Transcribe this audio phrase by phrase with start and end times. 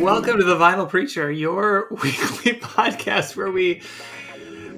[0.00, 3.80] Welcome to the Vinyl Preacher, your weekly podcast where we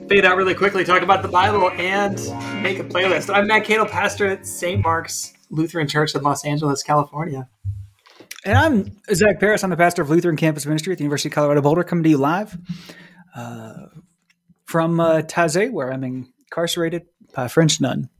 [0.08, 2.16] fade out really quickly, talk about the Bible, and
[2.62, 3.32] make a playlist.
[3.32, 4.82] I'm Matt Keadle, pastor at St.
[4.82, 7.48] Mark's Lutheran Church in Los Angeles, California.
[8.44, 9.64] And I'm Zach Parris.
[9.64, 12.10] I'm the pastor of Lutheran Campus Ministry at the University of Colorado Boulder, coming to
[12.10, 12.58] you live
[13.34, 13.86] uh,
[14.64, 18.10] from uh, Taizé, where I'm incarcerated by a French nun.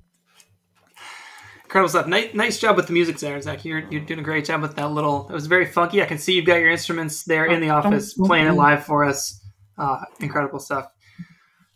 [1.68, 2.06] Incredible stuff.
[2.06, 3.62] Nice, nice job with the music there, Zach.
[3.62, 5.28] You're, you're doing a great job with that little.
[5.28, 6.02] It was very funky.
[6.02, 9.04] I can see you've got your instruments there in the office playing it live for
[9.04, 9.44] us.
[9.76, 10.86] Uh, incredible stuff.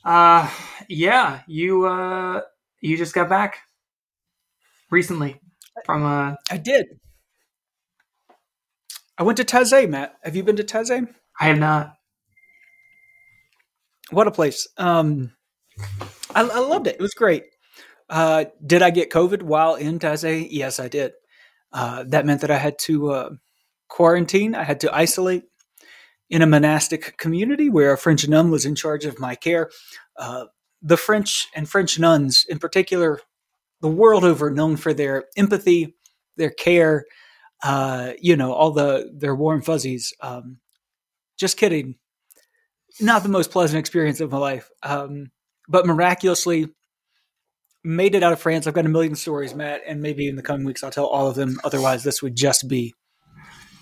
[0.03, 0.49] Uh,
[0.89, 2.41] yeah, you uh,
[2.81, 3.59] you just got back
[4.91, 5.39] recently
[5.85, 6.37] from uh.
[6.51, 6.87] I did.
[9.19, 10.15] I went to Taizé, Matt.
[10.25, 11.07] Have you been to Taizé?
[11.39, 11.93] I have not.
[14.11, 14.67] What a place.
[14.79, 15.35] Um,
[16.35, 16.95] I, I loved it.
[16.95, 17.45] It was great.
[18.13, 20.47] Uh, did I get COVID while in Taizé?
[20.51, 21.13] Yes, I did.
[21.73, 23.31] Uh, that meant that I had to uh,
[23.89, 24.55] quarantine.
[24.55, 25.45] I had to isolate
[26.29, 29.71] in a monastic community where a French nun was in charge of my care.
[30.19, 30.45] Uh,
[30.83, 33.19] the French and French nuns, in particular,
[33.81, 35.95] the world over, known for their empathy,
[36.37, 37.07] their care,
[37.63, 40.13] uh, you know, all the their warm fuzzies.
[40.21, 40.59] Um,
[41.39, 41.95] just kidding.
[43.01, 45.31] Not the most pleasant experience of my life, um,
[45.67, 46.69] but miraculously
[47.85, 48.67] made it out of France.
[48.67, 51.29] I've got a million stories, Matt, and maybe in the coming weeks I'll tell all
[51.29, 51.59] of them.
[51.65, 52.95] Otherwise, this would just be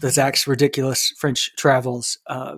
[0.00, 2.56] the Zach's ridiculous French travels uh,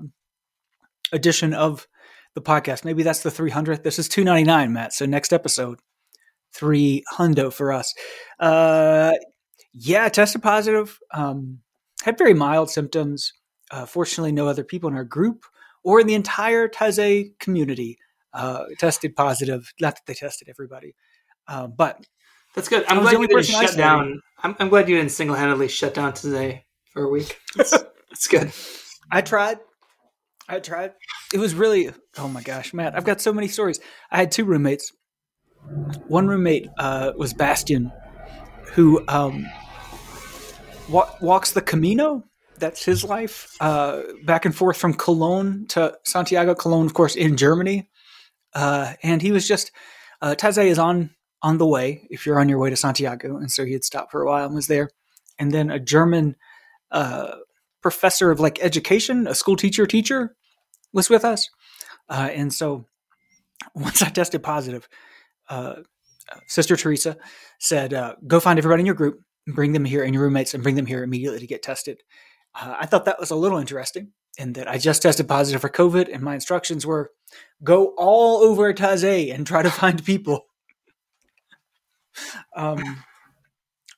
[1.13, 1.87] edition of
[2.35, 2.85] the podcast.
[2.85, 3.83] Maybe that's the 300th.
[3.83, 4.93] This is 299, Matt.
[4.93, 5.81] So next episode,
[6.53, 7.95] three hundo for us.
[8.39, 9.13] Uh,
[9.73, 10.98] yeah, tested positive.
[11.13, 11.59] Um,
[12.03, 13.33] had very mild symptoms.
[13.70, 15.45] Uh, fortunately, no other people in our group
[15.83, 17.98] or in the entire Taizé community
[18.35, 19.73] uh, tested positive.
[19.81, 20.95] Not that they tested everybody.
[21.47, 22.05] Uh, but
[22.55, 22.85] that's good.
[22.89, 24.21] I'm glad you didn't shut down.
[24.43, 26.62] I'm, I'm, glad you didn't single handedly shut down Taizé
[26.93, 27.39] for a week.
[27.57, 28.53] It's, good.
[29.11, 29.58] I tried.
[30.48, 30.92] I tried.
[31.33, 31.91] It was really.
[32.19, 32.95] Oh my gosh, Matt!
[32.95, 33.81] I've got so many stories.
[34.11, 34.92] I had two roommates.
[36.08, 37.92] One roommate uh, was Bastian,
[38.73, 39.47] who um,
[40.89, 42.25] wa- walks the Camino.
[42.58, 43.57] That's his life.
[43.61, 46.55] Uh, back and forth from Cologne to Santiago.
[46.55, 47.89] Cologne, of course, in Germany.
[48.55, 49.73] Uh, and he was just.
[50.20, 51.11] Uh, is on
[51.42, 53.36] on the way if you're on your way to Santiago.
[53.36, 54.91] And so he had stopped for a while and was there.
[55.39, 56.36] And then a German
[56.91, 57.36] uh,
[57.83, 60.36] professor of like education, a school teacher, teacher
[60.92, 61.51] was with us.
[62.08, 62.86] Uh, and so
[63.75, 64.89] once I tested positive,
[65.48, 65.77] uh,
[66.47, 67.17] Sister Teresa
[67.58, 70.63] said, uh, go find everybody in your group, bring them here and your roommates and
[70.63, 72.02] bring them here immediately to get tested.
[72.55, 75.69] Uh, I thought that was a little interesting in that I just tested positive for
[75.69, 77.11] COVID and my instructions were
[77.63, 80.47] go all over Taizé and try to find people
[82.56, 83.02] um,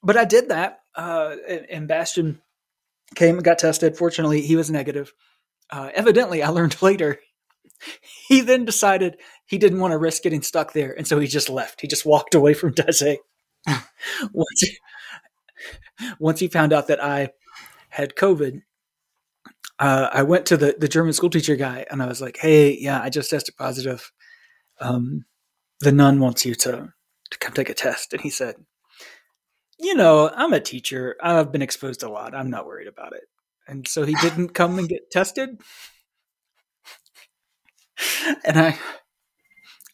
[0.03, 1.37] but I did that, uh,
[1.71, 2.41] and, Bastian
[3.15, 3.97] came and got tested.
[3.97, 5.13] Fortunately, he was negative.
[5.71, 7.19] Uh, evidently, I learned later.
[8.29, 9.17] He then decided
[9.47, 11.81] he didn't want to risk getting stuck there, and so he just left.
[11.81, 13.19] He just walked away from Taizé.
[14.33, 14.79] once, he,
[16.19, 17.31] once he found out that I
[17.89, 18.63] had COVID,
[19.79, 22.77] uh, I went to the, the German school teacher guy and I was like, "Hey,
[22.79, 24.13] yeah, I just tested positive.
[24.81, 25.25] Um,
[25.81, 26.93] the nun wants you to
[27.35, 28.13] to come take a test.
[28.13, 28.57] And he said,
[29.79, 31.17] You know, I'm a teacher.
[31.23, 32.35] I've been exposed a lot.
[32.35, 33.25] I'm not worried about it.
[33.69, 35.61] And so he didn't come and get tested.
[38.45, 38.79] and I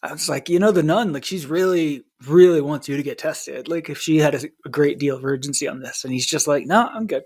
[0.02, 3.18] I was like, you know, the nun, like she's really, really wants you to get
[3.18, 3.68] tested.
[3.68, 6.04] Like if she had a, a great deal of urgency on this.
[6.04, 7.22] And he's just like, no, I'm good.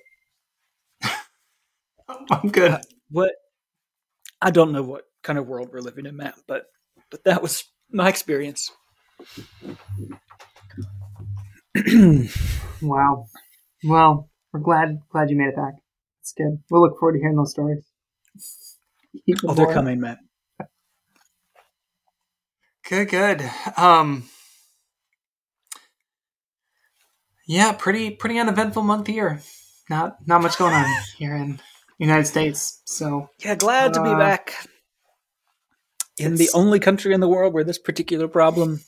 [2.08, 2.72] I'm good.
[2.72, 3.32] Uh, what
[4.42, 6.66] I don't know what kind of world we're living in, Matt, but
[7.10, 8.70] but that was my experience.
[12.82, 13.26] wow.
[13.82, 15.74] Well, we're glad glad you made it back.
[16.20, 16.62] It's good.
[16.70, 17.84] We'll look forward to hearing those stories.
[19.46, 20.18] oh, they're coming, Matt.
[22.88, 23.50] Good, good.
[23.76, 24.24] Um,
[27.46, 29.40] yeah, pretty pretty uneventful month here.
[29.90, 30.86] Not not much going on
[31.18, 31.60] here in
[31.98, 32.80] United States.
[32.84, 34.54] So yeah, glad uh, to be uh, back
[36.18, 38.80] in the only country in the world where this particular problem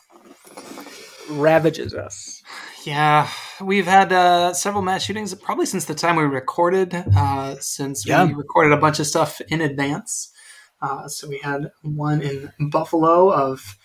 [1.30, 2.42] ravages us.
[2.84, 3.28] Yeah,
[3.60, 6.94] we've had uh, several mass shootings probably since the time we recorded.
[7.16, 8.24] Uh, since yeah.
[8.24, 10.32] we recorded a bunch of stuff in advance.
[10.80, 13.76] Uh, so we had one in Buffalo of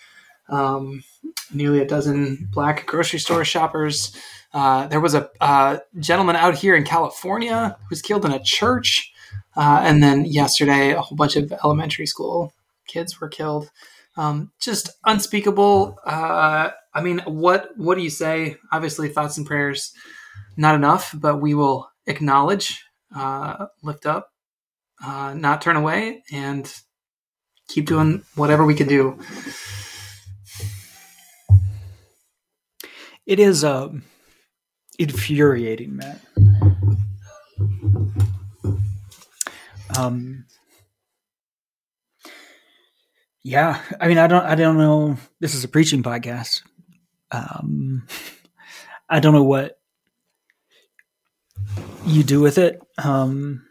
[0.48, 1.02] um,
[1.52, 4.16] nearly a dozen black grocery store shoppers.
[4.52, 8.42] Uh, there was a uh, gentleman out here in California who was killed in a
[8.42, 9.12] church.
[9.56, 12.52] Uh, and then yesterday, a whole bunch of elementary school
[12.86, 13.70] kids were killed.
[14.16, 15.98] Um, just unspeakable.
[16.04, 18.56] Uh, I mean, what what do you say?
[18.70, 19.92] Obviously, thoughts and prayers,
[20.56, 22.84] not enough, but we will acknowledge,
[23.14, 24.30] uh, lift up,
[25.04, 26.72] uh, not turn away, and
[27.68, 29.18] keep doing whatever we can do.
[33.24, 33.88] It is uh,
[34.98, 36.20] infuriating, Matt.
[39.96, 40.46] Um,
[43.44, 45.16] yeah, I mean, I don't, I don't know.
[45.40, 46.62] This is a preaching podcast.
[47.32, 48.06] Um,
[49.08, 49.78] I don't know what
[52.06, 52.80] you do with it.
[53.02, 53.66] Um,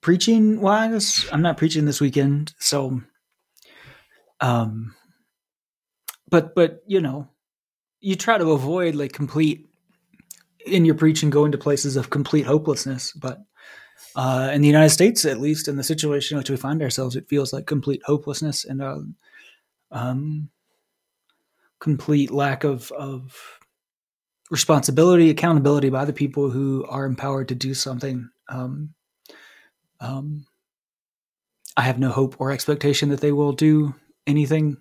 [0.00, 3.00] preaching wise, I'm not preaching this weekend, so,
[4.40, 4.94] um,
[6.28, 7.28] but but you know,
[8.00, 9.68] you try to avoid like complete
[10.64, 13.40] in your preaching going to places of complete hopelessness, but
[14.14, 17.16] uh, in the United States, at least in the situation in which we find ourselves,
[17.16, 18.98] it feels like complete hopelessness and uh,
[19.90, 20.50] um,
[21.80, 23.58] complete lack of, of
[24.50, 28.28] responsibility, accountability by the people who are empowered to do something.
[28.48, 28.94] Um,
[30.00, 30.46] um,
[31.76, 33.94] I have no hope or expectation that they will do
[34.26, 34.78] anything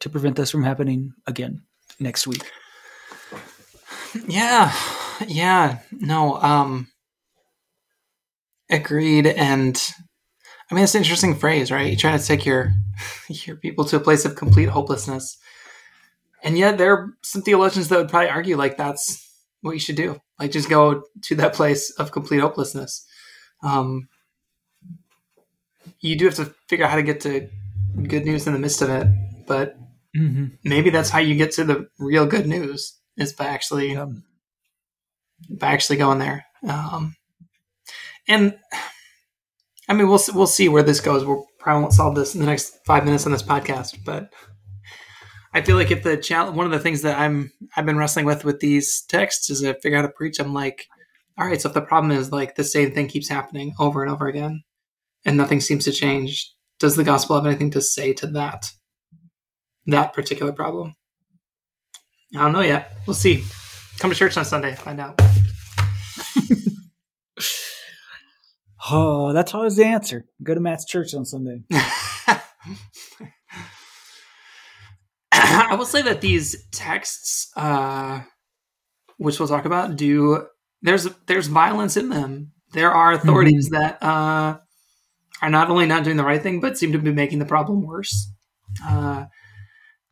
[0.00, 1.62] to prevent this from happening again
[2.00, 2.42] next week.
[4.26, 4.72] Yeah,
[5.26, 6.88] yeah, no, um,
[8.70, 9.26] Agreed.
[9.26, 9.80] And
[10.70, 11.86] I mean, it's an interesting phrase, right?
[11.86, 12.72] You're trying to take your
[13.28, 15.38] your people to a place of complete hopelessness.
[16.46, 19.28] And yet there are some theologians that would probably argue like that's
[19.62, 20.20] what you should do.
[20.38, 23.04] Like just go to that place of complete hopelessness.
[23.64, 24.08] Um,
[25.98, 27.48] you do have to figure out how to get to
[28.04, 29.08] good news in the midst of it,
[29.48, 29.76] but
[30.16, 30.46] mm-hmm.
[30.62, 33.96] maybe that's how you get to the real good news is by actually
[35.50, 36.46] by actually going there.
[36.68, 37.16] Um,
[38.28, 38.56] and
[39.88, 41.24] I mean, we'll we'll see where this goes.
[41.24, 44.30] We'll probably won't solve this in the next five minutes on this podcast, but
[45.56, 48.26] I feel like if the challenge, one of the things that I'm I've been wrestling
[48.26, 50.38] with with these texts is to figure out how to preach.
[50.38, 50.86] I'm like,
[51.38, 54.12] all right, so if the problem is like the same thing keeps happening over and
[54.12, 54.64] over again,
[55.24, 58.70] and nothing seems to change, does the gospel have anything to say to that
[59.86, 60.94] that particular problem?
[62.34, 62.92] I don't know yet.
[63.06, 63.42] We'll see.
[63.98, 65.18] Come to church on Sunday, find out.
[68.88, 70.26] Oh, that's always the answer.
[70.44, 71.64] Go to Matt's church on Sunday.
[75.56, 78.22] I will say that these texts, uh,
[79.16, 80.46] which we'll talk about, do
[80.82, 82.52] there's there's violence in them.
[82.72, 83.82] There are authorities mm-hmm.
[83.82, 84.58] that uh,
[85.42, 87.82] are not only not doing the right thing, but seem to be making the problem
[87.82, 88.30] worse.
[88.84, 89.26] Uh,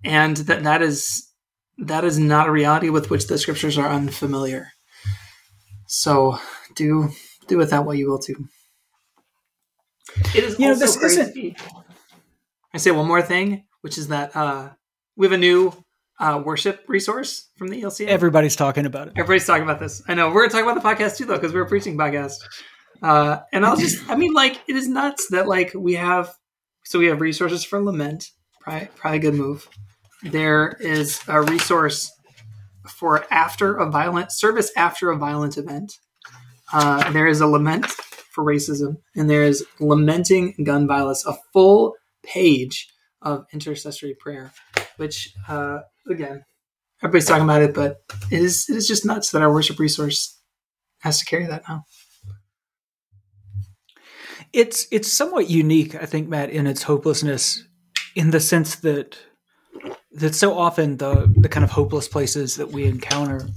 [0.03, 1.31] and that that is
[1.79, 4.69] that is not a reality with which the scriptures are unfamiliar.
[5.87, 6.39] So
[6.75, 7.11] do
[7.47, 8.49] do with that what you will too.
[10.35, 11.21] It is you know, this crazy.
[11.21, 11.57] Isn't...
[12.73, 14.71] I say one more thing, which is that uh,
[15.17, 15.73] we have a new
[16.19, 18.07] uh, worship resource from the ELCA.
[18.07, 19.15] Everybody's talking about it.
[19.17, 20.03] Everybody's talking about this.
[20.09, 20.29] I know.
[20.29, 22.37] We're going to talk about the podcast too, though, because we're a preaching podcast.
[23.03, 26.33] Uh, and I'll just, I mean, like, it is nuts that, like, we have,
[26.85, 28.31] so we have resources for lament,
[28.61, 29.69] probably, probably a good move.
[30.23, 32.11] There is a resource
[32.89, 35.99] for after a violent service after a violent event.
[36.73, 41.95] Uh, there is a lament for racism, and there is lamenting gun violence, a full
[42.25, 42.89] page
[43.25, 44.53] of intercessory prayer,
[44.99, 46.45] which uh, again,
[47.03, 50.41] everybody's talking about it, but it is it is just nuts that our worship resource
[51.01, 51.85] has to carry that now.
[54.53, 57.65] It's it's somewhat unique, I think, Matt, in its hopelessness,
[58.15, 59.19] in the sense that
[60.13, 63.49] that so often the the kind of hopeless places that we encounter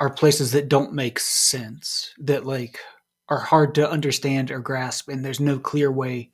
[0.00, 2.12] are places that don't make sense.
[2.18, 2.80] That like
[3.28, 6.30] are hard to understand or grasp, and there's no clear way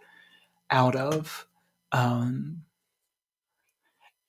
[0.70, 1.46] out of.
[1.92, 2.62] Um,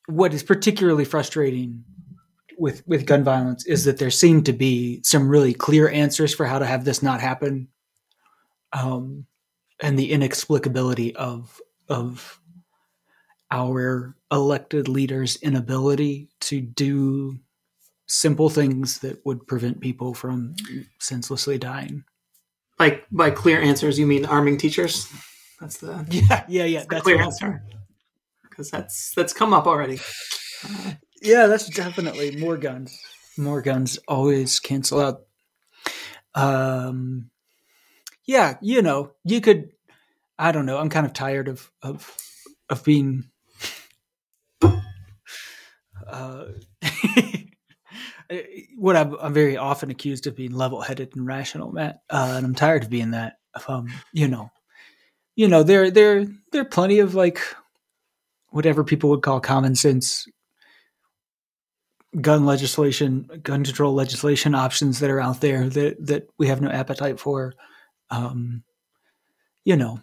[0.07, 1.83] what is particularly frustrating
[2.57, 6.45] with with gun violence is that there seem to be some really clear answers for
[6.45, 7.69] how to have this not happen,
[8.73, 9.25] um,
[9.81, 12.39] and the inexplicability of of
[13.51, 17.37] our elected leaders' inability to do
[18.07, 20.55] simple things that would prevent people from
[20.99, 22.03] senselessly dying.
[22.79, 25.07] Like by clear answers, you mean arming teachers?
[25.63, 26.83] That's the yeah, yeah, yeah.
[26.89, 27.63] That's clear answer
[28.49, 29.97] because that's that's come up already.
[30.61, 30.91] Uh,
[31.21, 32.99] yeah, that's definitely more guns.
[33.37, 35.21] More guns always cancel out.
[36.35, 37.29] Um,
[38.25, 39.69] yeah, you know, you could.
[40.37, 40.79] I don't know.
[40.79, 42.13] I'm kind of tired of of
[42.69, 43.23] of being.
[46.05, 46.47] Uh,
[48.77, 52.53] what I'm, I'm, very often accused of being level-headed and rational, Matt, uh, and I'm
[52.53, 53.37] tired of being that.
[53.67, 54.51] Um, you know,
[55.35, 57.39] you know, there there there are plenty of like
[58.49, 60.27] whatever people would call common sense
[62.21, 66.69] gun legislation, gun control legislation options that are out there that that we have no
[66.69, 67.53] appetite for.
[68.09, 68.63] Um,
[69.65, 69.99] you know,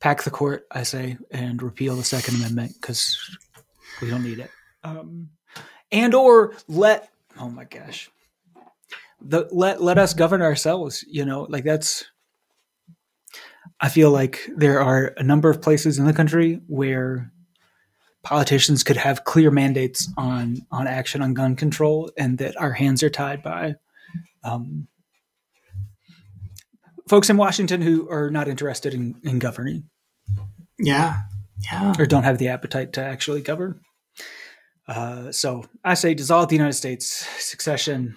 [0.00, 3.18] pack the court, I say, and repeal the Second Amendment because
[4.00, 4.50] we don't need it.
[4.82, 5.30] Um,
[5.92, 8.10] and or let oh my gosh,
[9.20, 11.04] the let let us govern ourselves.
[11.08, 12.04] You know, like that's.
[13.80, 17.32] I feel like there are a number of places in the country where
[18.22, 23.02] politicians could have clear mandates on on action on gun control, and that our hands
[23.02, 23.76] are tied by
[24.44, 24.86] um,
[27.08, 29.88] folks in Washington who are not interested in, in governing.
[30.78, 31.22] Yeah,
[31.64, 33.80] yeah, or don't have the appetite to actually govern.
[34.86, 37.06] Uh, so I say dissolve the United States,
[37.38, 38.16] succession.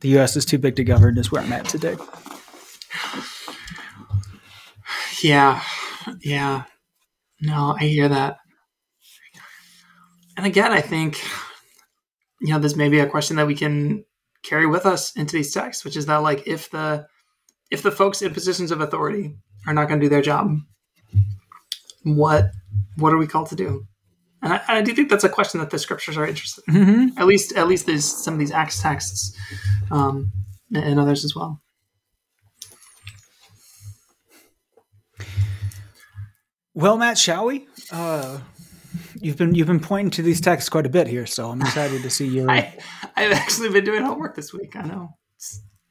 [0.00, 0.36] The U.S.
[0.36, 1.18] is too big to govern.
[1.18, 1.96] Is where I'm at today.
[5.24, 5.62] Yeah,
[6.20, 6.64] yeah.
[7.40, 8.36] No, I hear that
[10.36, 11.22] and again, I think,
[12.40, 14.04] you know, this may be a question that we can
[14.42, 17.06] carry with us into these texts, which is that like if the
[17.70, 19.34] if the folks in positions of authority
[19.66, 20.58] are not going to do their job,
[22.02, 22.46] what
[22.96, 23.86] what are we called to do?
[24.42, 26.74] And I, I, do think that's a question that the scriptures are interested in.
[26.74, 27.18] Mm-hmm.
[27.18, 29.34] At least at least there's some of these Acts texts
[29.90, 30.30] um,
[30.74, 31.62] and others as well.
[36.74, 37.66] Well, Matt, shall we?
[37.90, 38.40] Uh,
[39.20, 42.02] You've been you've been pointing to these texts quite a bit here, so I'm excited
[42.02, 42.46] to see you.
[42.50, 42.74] I,
[43.16, 44.76] I've actually been doing homework this week.
[44.76, 45.16] I know.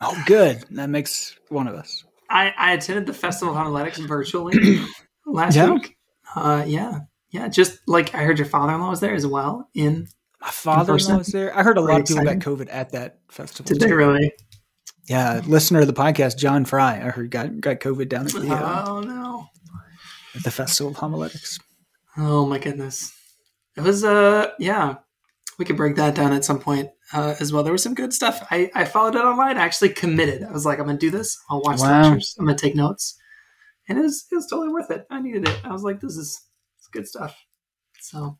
[0.01, 0.63] Oh, good.
[0.71, 2.03] That makes one of us.
[2.29, 4.83] I, I attended the Festival of Homiletics virtually
[5.25, 5.71] last yeah.
[5.71, 5.97] week.
[6.35, 6.99] Uh, yeah,
[7.31, 7.47] yeah.
[7.47, 9.69] Just like I heard your father-in-law was there as well.
[9.73, 10.07] In
[10.41, 11.57] my father-in-law was there.
[11.57, 13.67] I heard a lot of people got COVID at that festival.
[13.67, 14.33] Did they really?
[15.07, 16.95] Yeah, listener of the podcast, John Fry.
[16.95, 18.53] I heard got got COVID down at the.
[18.53, 19.47] Uh, oh no!
[20.35, 21.59] At the Festival of Homiletics.
[22.17, 23.13] Oh my goodness.
[23.75, 24.97] It was uh yeah.
[25.59, 27.61] We could break that down at some point uh, as well.
[27.61, 28.45] There was some good stuff.
[28.49, 29.57] I, I followed it online.
[29.57, 30.41] I actually committed.
[30.43, 31.37] I was like, I'm gonna do this.
[31.49, 32.01] I'll watch wow.
[32.01, 32.35] lectures.
[32.39, 33.19] I'm gonna take notes.
[33.87, 35.05] And it was it was totally worth it.
[35.09, 35.59] I needed it.
[35.63, 36.41] I was like, this is
[36.77, 37.37] it's good stuff.
[37.99, 38.39] So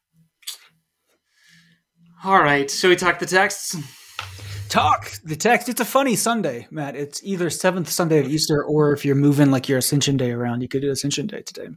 [2.24, 2.70] all right.
[2.72, 3.76] Shall we talk the texts?
[4.70, 5.70] Talk the text.
[5.70, 6.96] It's a funny Sunday, Matt.
[6.96, 10.62] It's either seventh Sunday of Easter, or if you're moving like your Ascension Day around,
[10.62, 11.70] you could do Ascension Day today.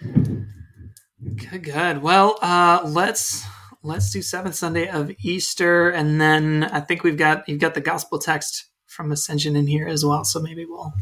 [0.00, 2.02] Good, good.
[2.02, 3.44] Well, uh, let's
[3.82, 7.80] let's do seventh Sunday of Easter, and then I think we've got you've got the
[7.80, 10.24] gospel text from Ascension in here as well.
[10.24, 10.92] So maybe we'll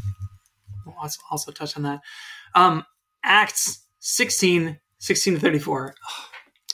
[0.85, 0.95] we'll
[1.31, 2.01] also touch on that.
[2.55, 2.83] Um,
[3.23, 5.95] Acts 16, 16 to 34.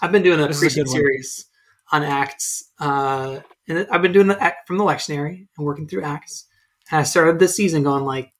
[0.01, 1.45] I've been doing a this preaching a series
[1.93, 6.47] on Acts, uh, and I've been doing the from the lectionary and working through Acts.
[6.91, 8.33] And I started this season going like,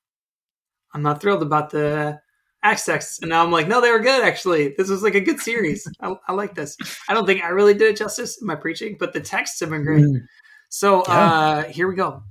[0.94, 2.20] I'm not thrilled about the
[2.64, 4.24] Acts texts, and now I'm like, no, they were good.
[4.24, 5.88] Actually, this was like a good series.
[6.02, 6.76] I, I like this.
[7.08, 9.70] I don't think I really did it justice in my preaching, but the texts have
[9.70, 10.04] been great.
[10.04, 10.22] Mm.
[10.70, 11.14] So yeah.
[11.14, 12.24] uh, here we go.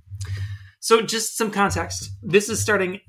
[0.80, 2.10] So just some context.
[2.20, 3.00] This is starting.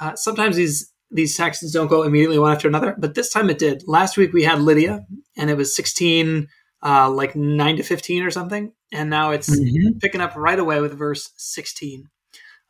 [0.00, 3.58] Uh, sometimes these these texts don't go immediately one after another, but this time it
[3.58, 3.84] did.
[3.86, 6.48] Last week we had Lydia, and it was 16,
[6.82, 9.98] uh, like nine to 15 or something, and now it's mm-hmm.
[9.98, 12.08] picking up right away with verse 16.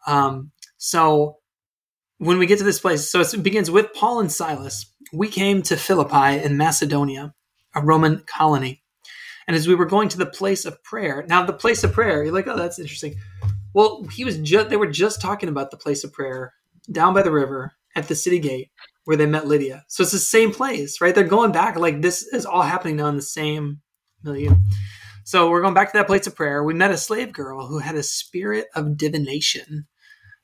[0.06, 1.38] Um, so
[2.18, 4.86] when we get to this place, so it begins with Paul and Silas.
[5.12, 7.34] We came to Philippi in Macedonia,
[7.74, 8.82] a Roman colony.
[9.46, 12.22] And as we were going to the place of prayer, now the place of prayer,
[12.22, 13.16] you're like, oh, that's interesting.
[13.74, 16.52] Well, he was just they were just talking about the place of prayer
[16.90, 18.70] down by the river at the city gate
[19.04, 19.84] where they met Lydia.
[19.88, 21.14] So it's the same place, right?
[21.14, 23.80] They're going back like this is all happening now in the same
[24.22, 24.54] milieu.
[25.24, 26.64] So we're going back to that place of prayer.
[26.64, 29.86] We met a slave girl who had a spirit of divination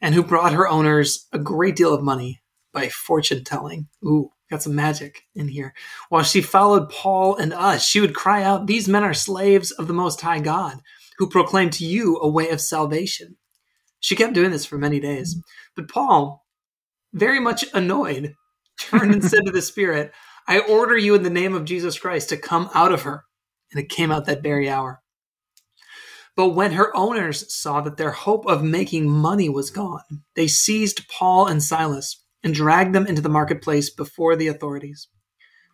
[0.00, 2.42] and who brought her owners a great deal of money
[2.72, 3.88] by fortune telling.
[4.04, 5.74] Ooh, got some magic in here.
[6.08, 9.88] While she followed Paul and us, she would cry out, These men are slaves of
[9.88, 10.80] the Most High God,
[11.18, 13.36] who proclaim to you a way of salvation.
[14.00, 15.36] She kept doing this for many days.
[15.74, 16.44] But Paul,
[17.12, 18.34] very much annoyed,
[18.78, 20.12] turned and said to the Spirit,
[20.46, 23.24] I order you in the name of Jesus Christ to come out of her.
[23.72, 25.02] And it came out that very hour.
[26.36, 31.08] But when her owners saw that their hope of making money was gone, they seized
[31.08, 35.08] Paul and Silas and dragged them into the marketplace before the authorities.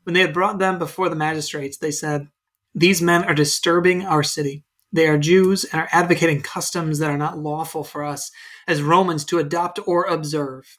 [0.04, 2.28] When they had brought them before the magistrates, they said,
[2.75, 4.64] These men are disturbing our city.
[4.92, 8.30] They are Jews and are advocating customs that are not lawful for us
[8.68, 10.78] as Romans to adopt or observe.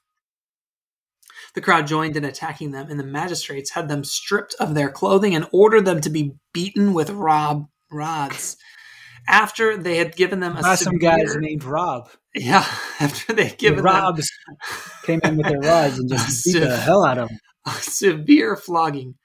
[1.54, 5.36] The crowd joined in attacking them, and the magistrates had them stripped of their clothing
[5.36, 8.58] and ordered them to be beaten with rob rods
[9.28, 12.10] after they had given them a some guys named Rob.
[12.36, 12.66] Yeah,
[13.00, 14.58] after they had given the Robs them,
[15.04, 17.40] came in with their rods and just beat the hell out of them.
[17.82, 19.16] Severe flogging.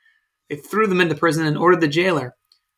[0.48, 2.34] They threw them into prison and ordered the jailer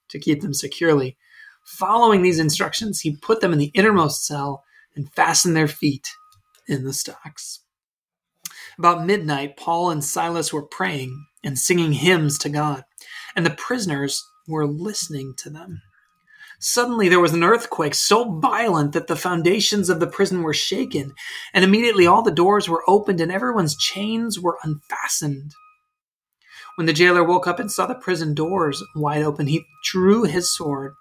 [0.08, 1.16] to keep them securely.
[1.64, 4.64] Following these instructions, he put them in the innermost cell
[4.96, 6.08] and fastened their feet
[6.66, 7.60] in the stocks.
[8.80, 12.82] About midnight, Paul and Silas were praying and singing hymns to God,
[13.36, 15.82] and the prisoners were listening to them.
[16.60, 21.12] Suddenly there was an earthquake so violent that the foundations of the prison were shaken,
[21.52, 25.52] and immediately all the doors were opened and everyone's chains were unfastened.
[26.76, 30.56] When the jailer woke up and saw the prison doors wide open, he drew his
[30.56, 30.94] sword,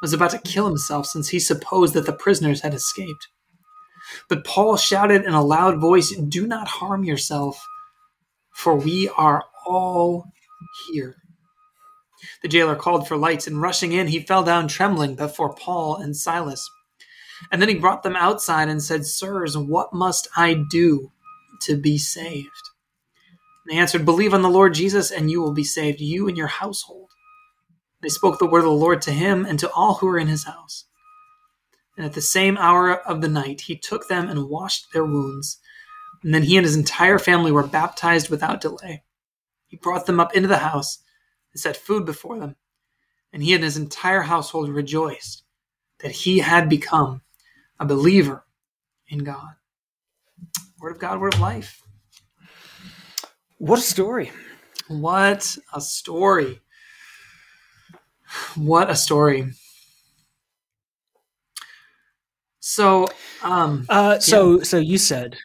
[0.00, 3.26] was about to kill himself since he supposed that the prisoners had escaped.
[4.28, 7.62] But Paul shouted in a loud voice, Do not harm yourself,
[8.54, 10.26] for we are all
[10.90, 11.16] here.
[12.42, 16.16] The jailer called for lights, and rushing in, he fell down trembling before Paul and
[16.16, 16.68] Silas.
[17.52, 21.12] And then he brought them outside and said, Sirs, what must I do
[21.62, 22.70] to be saved?
[23.64, 26.36] And they answered, Believe on the Lord Jesus, and you will be saved, you and
[26.36, 27.10] your household.
[28.02, 30.28] They spoke the word of the Lord to him and to all who were in
[30.28, 30.86] his house.
[31.98, 35.58] And at the same hour of the night, he took them and washed their wounds.
[36.22, 39.02] And then he and his entire family were baptized without delay.
[39.66, 40.98] He brought them up into the house
[41.52, 42.54] and set food before them.
[43.32, 45.42] And he and his entire household rejoiced
[45.98, 47.22] that he had become
[47.80, 48.44] a believer
[49.08, 49.54] in God.
[50.80, 51.82] Word of God, word of life.
[53.58, 54.30] What a story.
[54.86, 56.60] What a story.
[58.54, 59.50] What a story.
[62.68, 63.06] So,
[63.42, 64.64] um, uh, so, yeah.
[64.64, 65.38] so you said,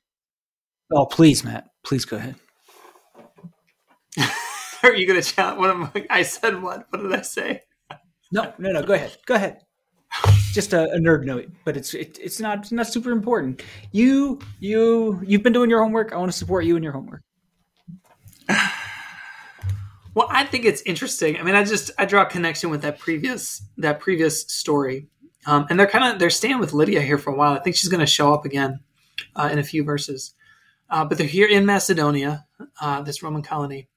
[0.91, 2.35] oh, please, Matt, please go ahead.
[4.83, 5.57] Are you going to challenge?
[5.57, 6.61] What am I, I said?
[6.61, 6.85] What?
[6.89, 7.61] What did I say?
[8.33, 8.83] No, no, no.
[8.83, 9.15] Go ahead.
[9.25, 9.61] Go ahead.
[10.51, 13.63] Just a, a nerd note, but it's it, it's not it's not super important.
[13.93, 16.11] You you you've been doing your homework.
[16.11, 17.21] I want to support you in your homework.
[20.15, 21.37] Well, I think it's interesting.
[21.37, 25.07] I mean, I just I draw a connection with that previous that previous story,
[25.45, 27.53] um, and they're kind of they're staying with Lydia here for a while.
[27.53, 28.79] I think she's going to show up again
[29.35, 30.33] uh, in a few verses,
[30.89, 32.45] uh, but they're here in Macedonia,
[32.81, 33.87] uh, this Roman colony,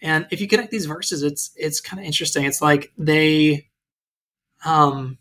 [0.00, 2.44] and if you connect these verses, it's it's kind of interesting.
[2.44, 3.68] It's like they,
[4.64, 5.18] um,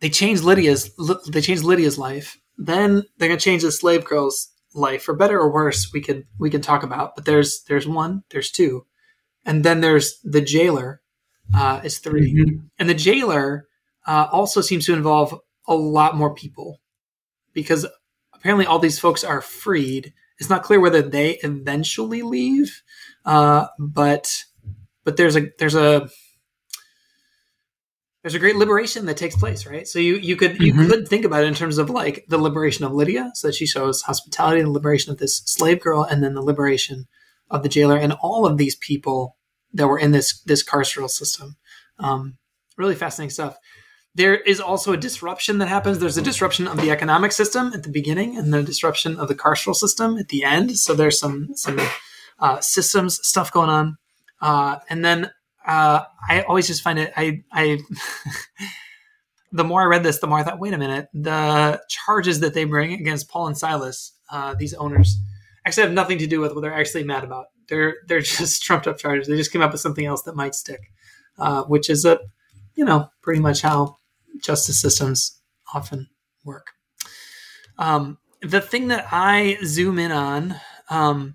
[0.00, 0.94] they changed Lydia's
[1.28, 2.38] they changed Lydia's life.
[2.58, 5.90] Then they're gonna change the slave girl's life, for better or worse.
[5.92, 7.14] We could we can talk about.
[7.14, 8.86] But there's there's one, there's two,
[9.44, 11.00] and then there's the jailer.
[11.54, 12.66] Uh, is 3 mm-hmm.
[12.78, 13.66] and the jailer
[14.06, 16.80] uh, also seems to involve a lot more people
[17.52, 17.86] because
[18.34, 20.12] apparently all these folks are freed.
[20.38, 22.82] It's not clear whether they eventually leave
[23.24, 24.44] uh, but
[25.04, 26.08] but there's a there's a
[28.22, 29.86] there's a great liberation that takes place, right?
[29.86, 30.88] So you you could you mm-hmm.
[30.88, 33.66] could think about it in terms of like the liberation of Lydia, so that she
[33.66, 37.06] shows hospitality, the liberation of this slave girl, and then the liberation
[37.50, 39.36] of the jailer, and all of these people
[39.72, 41.56] that were in this this carceral system.
[41.98, 42.38] Um,
[42.76, 43.56] really fascinating stuff.
[44.14, 45.98] There is also a disruption that happens.
[45.98, 49.34] There's a disruption of the economic system at the beginning, and the disruption of the
[49.34, 50.78] carceral system at the end.
[50.78, 51.80] So there's some some
[52.38, 53.96] uh, systems stuff going on.
[54.40, 55.30] Uh, and then
[55.66, 57.78] uh, I always just find it, I, I
[59.52, 62.52] the more I read this, the more I thought, wait a minute, the charges that
[62.52, 65.16] they bring against Paul and Silas, uh, these owners,
[65.64, 67.46] actually have nothing to do with what they're actually mad about.
[67.68, 69.28] They're they're just trumped up charges.
[69.28, 70.80] They just came up with something else that might stick,
[71.38, 72.18] uh, which is a,
[72.74, 73.98] you know, pretty much how
[74.40, 75.40] justice systems
[75.74, 76.08] often
[76.44, 76.68] work.
[77.78, 80.56] Um, the thing that I zoom in on
[80.90, 81.34] um,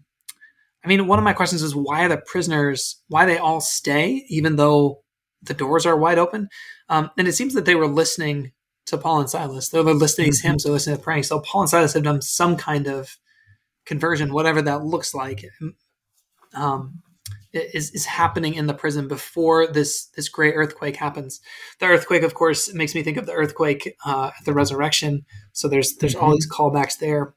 [0.88, 4.25] I mean, one of my questions is why are the prisoners, why they all stay,
[4.29, 5.03] even though
[5.41, 6.47] the doors are wide open?
[6.88, 8.53] Um, and it seems that they were listening
[8.86, 9.67] to Paul and Silas.
[9.67, 11.23] They're listening to hymns, they're listening to praying.
[11.23, 13.17] So Paul and Silas have done some kind of
[13.86, 15.43] conversion, whatever that looks like,
[16.53, 17.01] um,
[17.74, 21.41] is, is happening in the prison before this this great earthquake happens.
[21.80, 25.26] The earthquake, of course, makes me think of the earthquake uh, at the resurrection.
[25.54, 26.26] So there's there's mm-hmm.
[26.26, 27.34] all these callbacks there.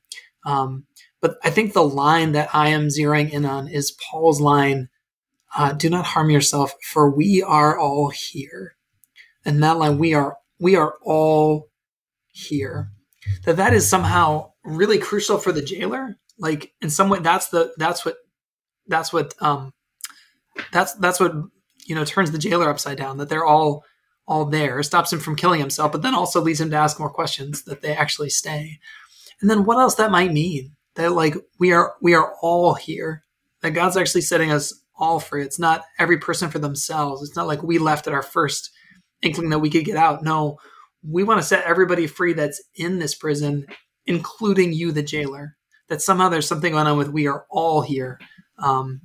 [0.46, 0.86] Um,
[1.20, 4.88] but I think the line that I am zeroing in on is Paul's line
[5.56, 8.76] uh, do not harm yourself, for we are all here.
[9.44, 11.70] And that line, we are, we are all
[12.28, 12.90] here.
[13.44, 16.16] That that is somehow really crucial for the jailer.
[16.38, 18.16] Like in some way, that's the, that's what,
[18.86, 19.72] that's what, um,
[20.72, 21.32] that's, that's what,
[21.86, 23.84] you know, turns the jailer upside down, that they're all,
[24.26, 27.10] all there, stops him from killing himself, but then also leads him to ask more
[27.10, 28.78] questions that they actually stay.
[29.40, 30.76] And then what else that might mean?
[30.96, 33.24] that like we are we are all here.
[33.62, 35.42] That god's actually setting us all free.
[35.42, 37.22] It's not every person for themselves.
[37.22, 38.70] It's not like we left at our first
[39.22, 40.22] inkling that we could get out.
[40.22, 40.58] No
[41.02, 43.66] we want to set everybody free that's in this prison
[44.06, 45.56] including you the jailer.
[45.88, 48.18] That somehow there's something going on with we are all here.
[48.58, 49.02] Um,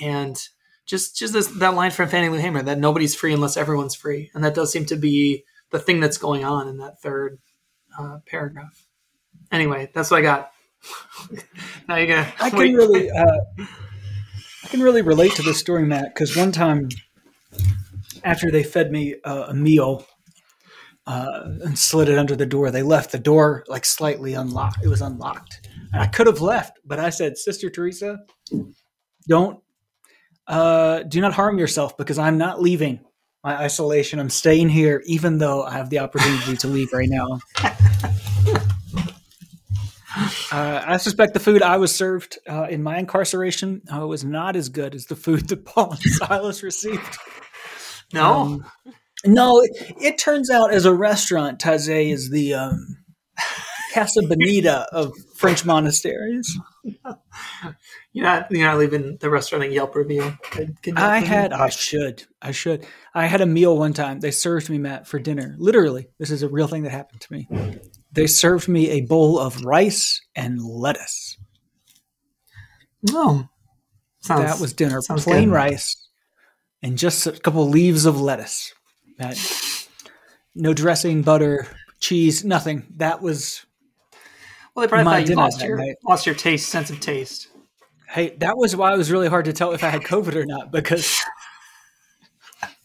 [0.00, 0.36] and
[0.92, 4.30] just just this, that line from Fannie Lou Hamer that nobody's free unless everyone's free,
[4.34, 7.38] and that does seem to be the thing that's going on in that third
[7.98, 8.86] uh, paragraph.
[9.50, 10.52] Anyway, that's what I got.
[11.88, 12.30] now you gonna.
[12.38, 12.74] I can wait.
[12.74, 16.90] really, uh, I can really relate to this story, Matt, because one time
[18.22, 20.04] after they fed me uh, a meal
[21.06, 24.84] uh, and slid it under the door, they left the door like slightly unlocked.
[24.84, 25.66] It was unlocked.
[25.94, 28.18] And I could have left, but I said, Sister Teresa,
[29.26, 29.62] don't
[30.52, 33.00] uh, do not harm yourself because I'm not leaving
[33.42, 34.18] my isolation.
[34.18, 37.40] I'm staying here, even though I have the opportunity to leave right now.
[40.52, 44.56] Uh, I suspect the food I was served uh, in my incarceration uh, was not
[44.56, 47.16] as good as the food that Paul and Silas received.
[48.12, 48.66] No, um,
[49.24, 49.60] no.
[49.60, 52.98] It, it, turns out, as a restaurant, Taizé is the um,
[53.94, 56.58] Casa Bonita of French monasteries.
[58.12, 60.36] You're not you're not leaving the restaurant a Yelp review.
[60.96, 64.20] I had I should I should I had a meal one time.
[64.20, 65.54] They served me Matt for dinner.
[65.58, 67.48] Literally, this is a real thing that happened to me.
[68.10, 71.38] They served me a bowl of rice and lettuce.
[73.02, 73.48] No,
[74.28, 75.00] oh, that was dinner.
[75.02, 75.54] Plain good.
[75.54, 76.08] rice
[76.82, 78.74] and just a couple leaves of lettuce.
[79.18, 79.38] Matt.
[80.54, 81.68] no dressing, butter,
[82.00, 82.86] cheese, nothing.
[82.96, 83.64] That was.
[84.74, 87.48] Well, they probably thought you lost your, lost your taste, sense of taste.
[88.08, 90.46] Hey, that was why it was really hard to tell if I had COVID or
[90.46, 91.22] not because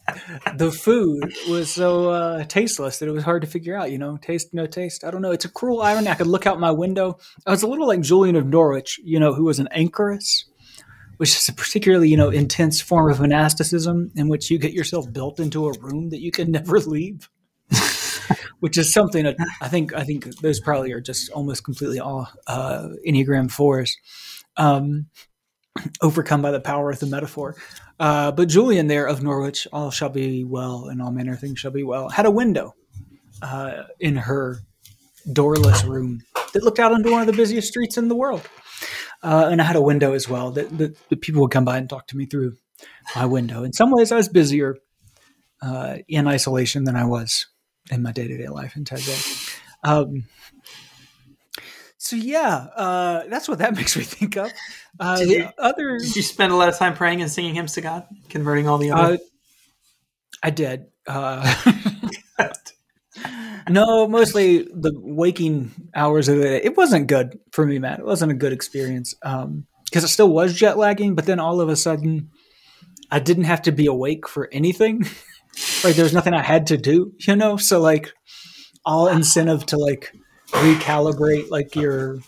[0.56, 3.91] the food was so uh, tasteless that it was hard to figure out.
[3.91, 5.04] You know, taste no taste.
[5.04, 5.32] I don't know.
[5.32, 6.08] It's a cruel irony.
[6.08, 7.17] I could look out my window.
[7.45, 10.45] I was a little like Julian of Norwich, you know, who was an anchoress,
[11.17, 15.12] which is a particularly you know intense form of monasticism in which you get yourself
[15.12, 17.30] built into a room that you can never leave.
[18.60, 22.28] Which is something that I think I think those probably are just almost completely all
[22.48, 23.96] uh, Enneagram fours
[24.58, 25.08] um,
[26.02, 27.56] overcome by the power of the metaphor.
[28.00, 31.60] Uh, but Julian there of Norwich, all shall be well, and all manner of things
[31.60, 32.76] shall be well, had a window
[33.41, 34.60] uh, in her
[35.32, 36.22] doorless room
[36.54, 38.48] that looked out onto one of the busiest streets in the world.
[39.24, 41.78] Uh, and I had a window as well that, that, that, people would come by
[41.78, 42.56] and talk to me through
[43.15, 43.63] my window.
[43.63, 44.78] In some ways, I was busier
[45.60, 47.48] uh, in isolation than I was
[47.91, 49.60] in my day to day life in Taizé.
[49.84, 50.26] Um,
[51.97, 54.52] so yeah, uh, that's what that makes me think of.
[55.00, 57.73] Uh, did, you, other, did you spend a lot of time praying and singing hymns
[57.73, 59.15] to God, converting all the other?
[59.15, 59.17] Uh,
[60.41, 60.86] I did.
[61.06, 61.56] Uh,
[63.69, 66.65] no, mostly the waking hours of it.
[66.65, 68.00] It wasn't good for me, Matt.
[68.00, 71.15] It wasn't a good experience because um, it still was jet lagging.
[71.15, 72.30] But then all of a sudden,
[73.10, 75.06] I didn't have to be awake for anything.
[75.84, 77.58] like there's nothing I had to do, you know.
[77.58, 78.12] So like
[78.86, 80.12] all incentive to like
[80.52, 82.20] recalibrate like your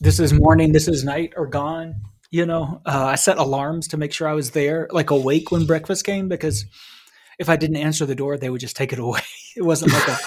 [0.00, 1.94] this is morning, this is night or gone.
[2.30, 5.66] You know, uh, I set alarms to make sure I was there, like awake when
[5.66, 6.64] breakfast came, because
[7.40, 9.20] if I didn't answer the door, they would just take it away.
[9.56, 10.18] It wasn't like a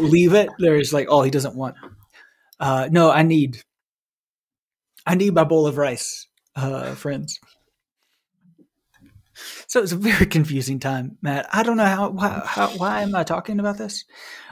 [0.00, 0.48] leave it.
[0.58, 1.76] There's like, oh, he doesn't want.
[2.58, 3.58] Uh, no, I need,
[5.04, 7.38] I need my bowl of rice, uh, friends.
[9.68, 11.48] So it's a very confusing time, Matt.
[11.52, 14.04] I don't know how, why, how, why am I talking about this?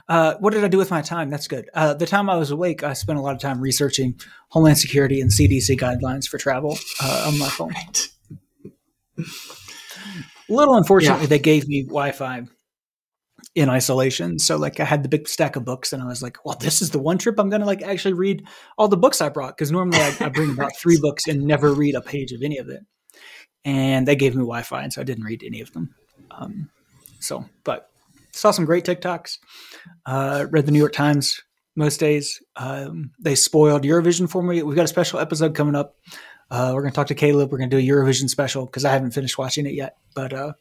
[0.08, 1.30] Uh, what did I do with my time?
[1.30, 1.70] That's good.
[1.72, 5.20] Uh, the time I was awake, I spent a lot of time researching Homeland Security
[5.20, 7.72] and CDC guidelines for travel uh, on my phone.
[10.48, 11.28] A little unfortunately, yeah.
[11.28, 12.42] they gave me Wi-Fi
[13.54, 14.38] in isolation.
[14.38, 16.82] So like I had the big stack of books and I was like, well, this
[16.82, 18.46] is the one trip I'm going to like actually read
[18.76, 19.56] all the books I brought.
[19.56, 22.58] Cause normally I, I bring about three books and never read a page of any
[22.58, 22.80] of it.
[23.64, 24.82] And they gave me Wi-Fi.
[24.82, 25.94] And so I didn't read any of them.
[26.30, 26.70] Um,
[27.20, 27.90] so, but
[28.32, 29.38] saw some great TikToks.
[30.04, 31.42] Uh, read the New York Times
[31.76, 32.42] most days.
[32.56, 34.62] Um, they spoiled Eurovision for me.
[34.62, 35.96] We've got a special episode coming up.
[36.50, 37.50] Uh, we're going to talk to Caleb.
[37.50, 39.96] We're going to do a Eurovision special because I haven't finished watching it yet.
[40.14, 40.52] But uh,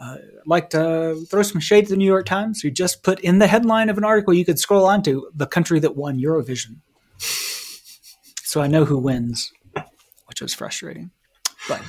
[0.00, 3.20] uh, I'd like to throw some shade to the New York Times, who just put
[3.20, 6.76] in the headline of an article you could scroll onto the country that won Eurovision.
[7.18, 9.52] So I know who wins,
[10.26, 11.10] which was frustrating.
[11.68, 11.82] But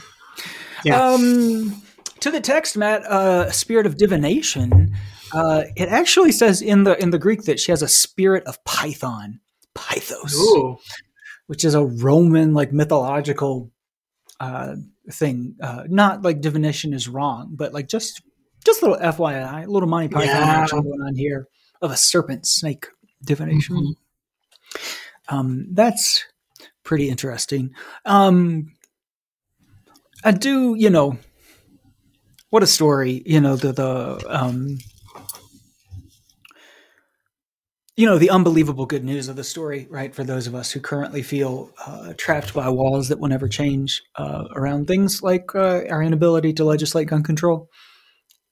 [0.84, 1.12] yeah.
[1.12, 1.82] Um,
[2.20, 4.96] to the text, Matt, uh, spirit of divination.
[5.34, 8.64] Uh, it actually says in the in the Greek that she has a spirit of
[8.66, 9.40] Python,
[9.76, 10.78] Pythos, Ooh.
[11.48, 13.72] which is a Roman like mythological
[14.40, 14.76] uh,
[15.12, 15.56] thing.
[15.62, 18.22] Uh, not like divination is wrong, but like just
[18.64, 20.62] just a little FYI, a little Monty Python yeah.
[20.62, 21.48] action going on here
[21.82, 22.88] of a serpent snake
[23.24, 23.76] divination.
[23.76, 25.36] Mm-hmm.
[25.36, 26.26] Um, that's
[26.84, 27.72] pretty interesting.
[28.06, 28.74] Um,
[30.24, 31.18] I do, you know,
[32.54, 34.78] what a story you know the the um
[37.98, 40.14] you know the unbelievable good news of the story, right?
[40.14, 44.04] For those of us who currently feel uh, trapped by walls that will never change
[44.16, 47.70] uh, around things like uh, our inability to legislate gun control,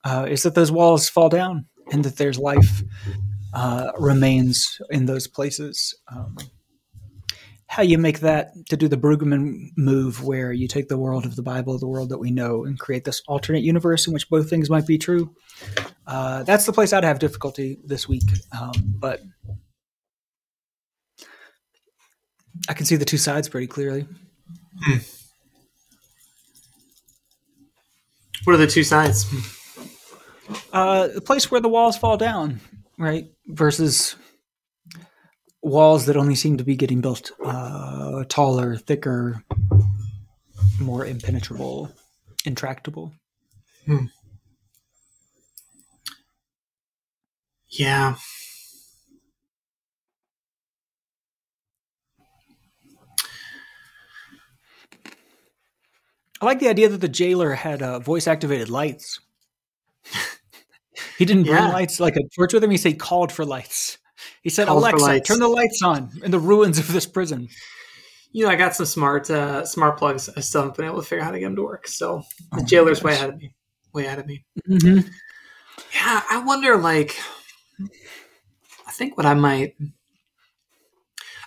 [0.03, 2.81] uh, is that those walls fall down and that there's life
[3.53, 5.95] uh, remains in those places.
[6.12, 6.38] Um,
[7.71, 11.38] how you make that to do the Brueggemann move, where you take the world of
[11.38, 14.49] the Bible, the world that we know, and create this alternate universe in which both
[14.49, 15.34] things might be true.
[16.05, 18.25] Uh, that's the place I'd have difficulty this week,
[18.60, 19.21] um, but
[22.67, 24.05] I can see the two sides pretty clearly.
[24.84, 24.97] Hmm.
[28.43, 29.34] What are the two sides?
[30.73, 32.60] Uh, the place where the walls fall down,
[32.97, 34.17] right, versus
[35.62, 39.43] walls that only seem to be getting built uh, taller, thicker,
[40.80, 41.91] more impenetrable,
[42.45, 43.13] intractable.
[43.86, 44.06] Hmm.
[47.69, 48.15] Yeah.
[56.41, 59.19] I like the idea that the jailer had uh, voice activated lights.
[61.17, 61.71] he didn't bring yeah.
[61.71, 62.71] lights like a torch with him.
[62.71, 64.00] He said called for lights.
[64.41, 67.47] He said, called "Alexa, turn the lights on in the ruins of this prison."
[68.31, 70.29] You know, I got some smart uh, smart plugs.
[70.36, 71.88] I still haven't been able to figure out how to get them to work.
[71.88, 73.53] So the oh jailer's way ahead of me.
[73.93, 74.45] Way ahead of me.
[74.69, 75.07] Mm-hmm.
[75.93, 76.77] Yeah, I wonder.
[76.77, 77.19] Like,
[78.88, 79.75] I think what I might.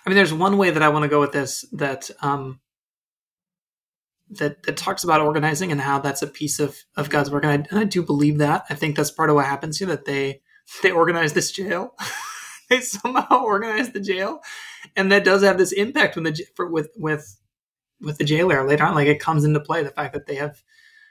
[0.05, 2.59] I mean, there's one way that I want to go with this that um,
[4.29, 7.51] that that talks about organizing and how that's a piece of of God's work, and
[7.51, 8.65] I, and I do believe that.
[8.69, 10.41] I think that's part of what happens here that they
[10.83, 11.95] they organize this jail.
[12.69, 14.41] they somehow organize the jail,
[14.95, 17.39] and that does have this impact when the for, with with
[18.01, 18.95] with the jailer later on.
[18.95, 20.61] Like it comes into play the fact that they have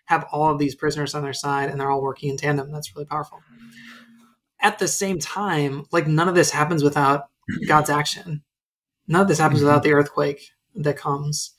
[0.07, 2.71] have all of these prisoners on their side and they're all working in tandem.
[2.71, 3.40] That's really powerful.
[4.61, 7.29] At the same time, like none of this happens without
[7.67, 8.43] God's action.
[9.09, 9.69] None of this happens mm-hmm.
[9.69, 11.55] without the earthquake that comes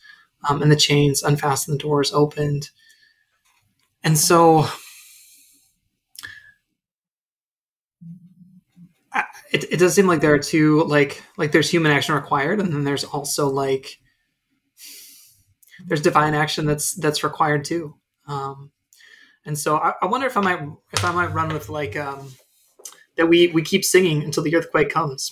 [0.47, 2.69] um, and the chains unfastened, the doors opened.
[4.03, 4.67] And so
[9.55, 12.73] it, it does seem like there are two like like there's human action required and
[12.73, 13.99] then there's also like
[15.87, 17.95] there's divine action that's that's required too
[18.27, 18.71] um
[19.45, 20.59] and so I, I wonder if i might
[20.93, 22.33] if i might run with like um
[23.17, 25.31] that we we keep singing until the earthquake comes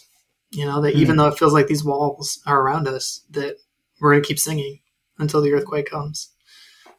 [0.51, 1.01] you know that mm-hmm.
[1.01, 3.57] even though it feels like these walls are around us that
[3.99, 4.79] we're gonna keep singing
[5.17, 6.29] until the earthquake comes.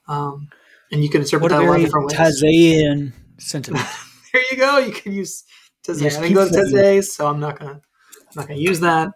[0.08, 0.48] Um,
[0.90, 2.18] and you can interpret what that a lot of different ways.
[2.18, 3.87] Tazaean sentiment.
[4.32, 4.78] there you go.
[4.78, 5.44] You can use
[5.87, 9.09] Yes, I didn't go to so I'm not gonna I'm not gonna use that.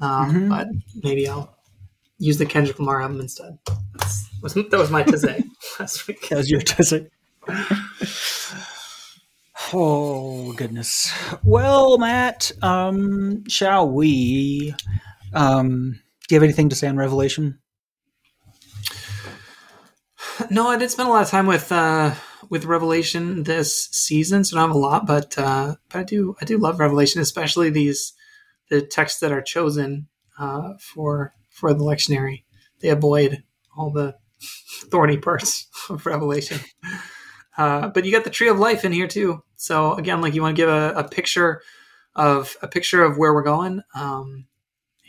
[0.00, 0.48] Um, mm-hmm.
[0.48, 0.68] But
[1.02, 1.56] maybe I'll
[2.18, 3.58] use the Kendrick Lamar album instead.
[4.42, 5.44] Was, that was my Taizé
[5.80, 6.28] last week.
[6.28, 7.08] That was your Taizé.
[9.72, 11.12] oh goodness.
[11.44, 14.74] Well, Matt, um, shall we?
[15.32, 17.58] Um, do you have anything to say on Revelation?
[20.50, 22.14] No, I did spend a lot of time with uh,
[22.52, 26.36] with Revelation this season, so I don't have a lot, but uh, but I do
[26.38, 28.12] I do love Revelation, especially these
[28.68, 32.44] the texts that are chosen uh, for for the lectionary.
[32.80, 33.42] They avoid
[33.74, 34.16] all the
[34.90, 36.60] thorny parts of Revelation.
[37.56, 39.42] Uh, but you got the tree of life in here too.
[39.56, 41.62] So again, like you want to give a, a picture
[42.14, 44.44] of a picture of where we're going, um,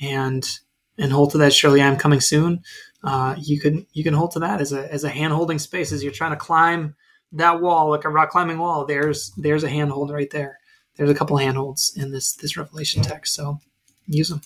[0.02, 0.50] and
[0.98, 1.52] and hold to that.
[1.52, 2.62] Surely I'm coming soon
[3.04, 5.92] uh, you can you can hold to that as a as a hand holding space
[5.92, 6.96] as you're trying to climb
[7.34, 8.86] that wall like a rock climbing wall.
[8.86, 10.60] There's there's a handhold right there.
[10.96, 13.60] There's a couple handholds in this this Revelation text, so
[14.06, 14.42] use them.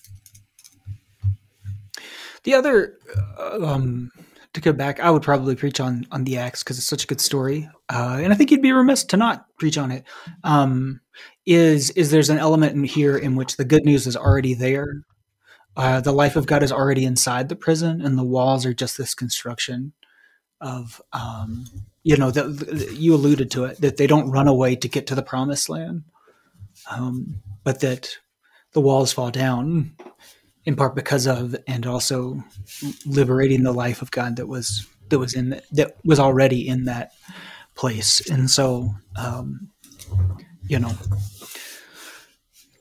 [2.43, 2.97] The other,
[3.38, 4.12] uh, um,
[4.54, 7.08] to go back, I would probably preach on on the Acts because it's such a
[7.08, 10.06] good story, uh, and I think you'd be remiss to not preach on it.
[10.43, 11.02] Um,
[11.45, 15.02] is is there's an element in here in which the good news is already there,
[15.78, 18.97] uh, the life of God is already inside the prison, and the walls are just
[18.97, 19.93] this construction
[20.62, 21.65] of, um,
[22.04, 25.15] you know, that you alluded to it that they don't run away to get to
[25.15, 26.04] the promised land,
[26.89, 28.17] um, but that
[28.74, 29.96] the walls fall down
[30.65, 32.43] in part because of, and also
[33.06, 37.12] liberating the life of God that was that was in that was already in that
[37.76, 39.70] place, and so, um,
[40.67, 40.91] you know,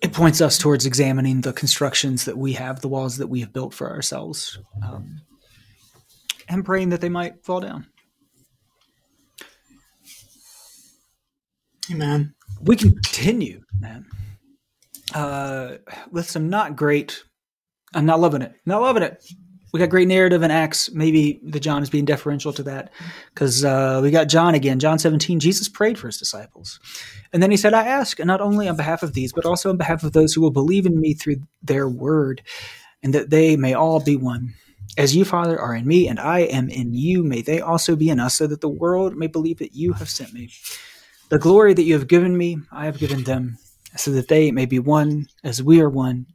[0.03, 3.53] it points us towards examining the constructions that we have, the walls that we have
[3.53, 5.21] built for ourselves, um,
[6.49, 7.87] and praying that they might fall down.
[11.91, 12.35] Amen.
[12.61, 14.07] We continue, man,
[15.15, 15.77] uh,
[16.11, 17.23] with some not great.
[17.95, 18.55] I'm not loving it.
[18.65, 19.25] Not loving it.
[19.73, 20.91] we got great narrative in Acts.
[20.93, 22.91] Maybe the John is being deferential to that
[23.33, 24.81] because uh, we got John again.
[24.81, 26.81] John 17, Jesus prayed for his disciples.
[27.33, 29.77] And then he said, I ask not only on behalf of these, but also on
[29.77, 32.43] behalf of those who will believe in me through their word,
[33.03, 34.55] and that they may all be one.
[34.99, 38.09] As you, Father, are in me, and I am in you, may they also be
[38.09, 40.51] in us, so that the world may believe that you have sent me.
[41.29, 43.59] The glory that you have given me, I have given them,
[43.97, 46.27] so that they may be one as we are one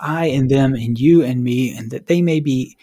[0.00, 2.76] I and them and you and me, and that they may be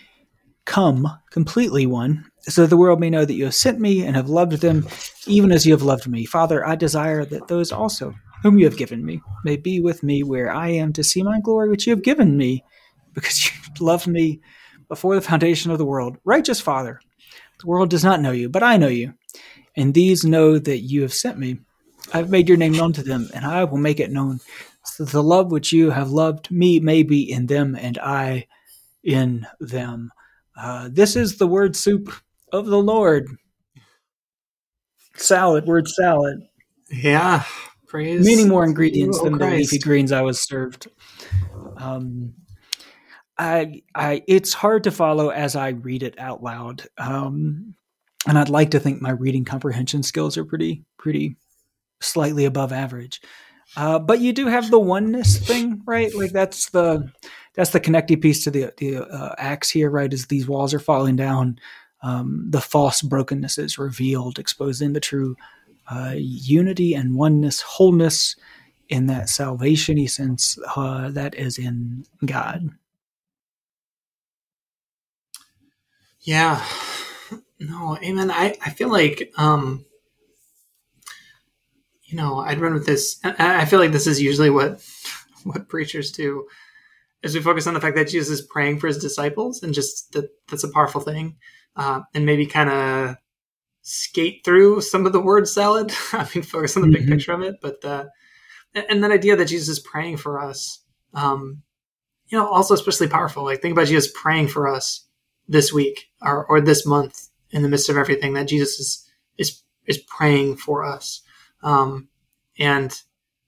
[0.66, 4.16] come completely one, so that the world may know that you have sent me and
[4.16, 4.88] have loved them,
[5.26, 6.26] even as you have loved me.
[6.26, 10.22] Father, I desire that those also whom you have given me may be with me
[10.22, 12.64] where I am to see my glory which you have given me,
[13.14, 13.52] because you
[13.86, 14.42] loved me
[14.90, 16.18] before the foundation of the world.
[16.24, 17.00] Righteous Father,
[17.60, 19.14] the world does not know you, but I know you,
[19.76, 21.60] and these know that you have sent me.
[22.14, 24.40] I have made your name known to them, and I will make it known
[24.84, 28.48] so that the love which you have loved me may be in them and I
[29.04, 30.12] in them.
[30.58, 32.12] Uh, this is the word soup
[32.52, 33.28] of the Lord.
[35.16, 36.40] Salad, word salad.
[36.90, 37.44] Yeah.
[37.88, 39.52] Praise Many more ingredients than Christ.
[39.52, 40.88] the leafy greens I was served.
[41.78, 42.34] Um,
[43.38, 46.84] I, I, it's hard to follow as I read it out loud.
[46.98, 47.76] Um,
[48.28, 51.38] and I'd like to think my reading comprehension skills are pretty, pretty
[52.02, 53.22] slightly above average.
[53.76, 56.14] Uh, but you do have the oneness thing, right?
[56.16, 57.12] Like that's the
[57.54, 60.12] that's the connecting piece to the the uh, acts here, right?
[60.12, 61.60] As these walls are falling down,
[62.02, 65.36] um, the false brokenness is revealed, exposing the true
[65.92, 68.36] uh, unity and oneness, wholeness
[68.90, 72.70] in that salvation sense uh, that is in God.
[76.28, 76.62] Yeah,
[77.58, 78.30] no, amen.
[78.32, 79.86] I I feel like um,
[82.04, 83.18] you know, I'd run with this.
[83.24, 84.86] I feel like this is usually what
[85.46, 86.46] what preachers do,
[87.24, 90.12] is we focus on the fact that Jesus is praying for his disciples, and just
[90.12, 91.38] that that's a powerful thing,
[91.78, 93.16] uh, and maybe kind of
[93.84, 95.94] skate through some of the word salad.
[96.12, 97.06] I mean, focus on the mm-hmm.
[97.06, 98.10] big picture of it, but the
[98.76, 101.62] and that idea that Jesus is praying for us, um,
[102.28, 103.46] you know, also especially powerful.
[103.46, 105.07] Like think about Jesus praying for us
[105.48, 108.34] this week or or this month in the midst of everything.
[108.34, 111.22] That Jesus is is is praying for us.
[111.64, 112.10] Um,
[112.60, 112.94] and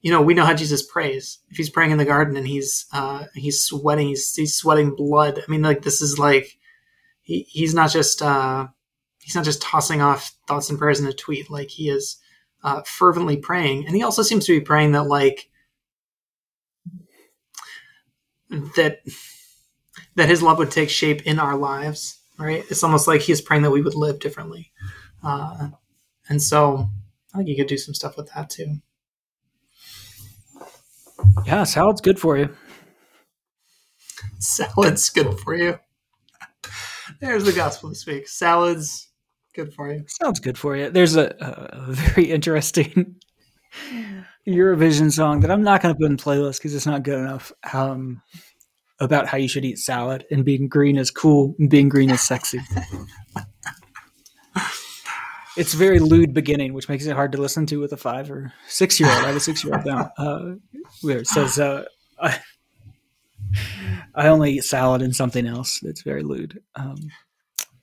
[0.02, 1.40] you know, we know how Jesus prays.
[1.50, 5.40] If he's praying in the garden and he's uh, he's sweating, he's, he's sweating blood.
[5.46, 6.58] I mean, like this is like
[7.22, 8.68] he, he's not just uh,
[9.20, 11.50] he's not just tossing off thoughts and prayers in a tweet.
[11.50, 12.18] Like he is
[12.64, 15.50] uh, fervently praying, and he also seems to be praying that like
[18.50, 19.02] that
[20.20, 22.20] that his love would take shape in our lives.
[22.38, 22.64] Right?
[22.70, 24.72] It's almost like he's praying that we would live differently.
[25.24, 25.70] Uh,
[26.30, 26.90] and so
[27.34, 28.78] I think you could do some stuff with that too.
[31.46, 32.56] Yeah, salad's good for you.
[34.40, 35.80] Salad's good for you.
[37.20, 38.28] There's the gospel this week.
[38.28, 39.10] Salad's
[39.54, 40.06] good for you.
[40.08, 40.90] Sounds good for you.
[40.90, 43.16] There's a, a very interesting
[44.48, 47.52] Eurovision song that I'm not going to put in playlist because it's not good enough.
[47.74, 48.22] Um,
[49.00, 52.22] about how you should eat salad and being green is cool and being green is
[52.22, 52.60] sexy.
[55.58, 58.30] it's a very lewd beginning, which makes it hard to listen to with a five
[58.30, 59.24] or six year old.
[59.24, 60.12] I have a six year old now.
[60.18, 60.56] Uh,
[61.02, 61.86] where it says, uh,
[62.22, 62.40] I,
[64.16, 66.62] I, only eat salad and something else that's very lewd.
[66.76, 66.98] Um,